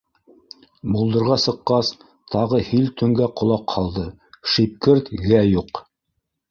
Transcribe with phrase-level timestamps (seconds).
[0.95, 1.91] Болдорға сыҡҡас,
[2.37, 4.11] тағы һил төнгә ҡолаҡ һалды:
[4.57, 5.89] шипкерт гә юҡ.